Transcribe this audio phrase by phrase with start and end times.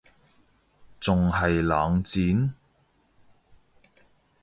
[0.99, 2.53] 仲係冷戰????？